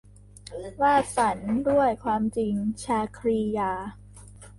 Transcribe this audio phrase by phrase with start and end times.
[0.81, 1.37] วาดฝัน
[1.69, 2.53] ด้วยความจริง-
[2.83, 3.71] ชาครียา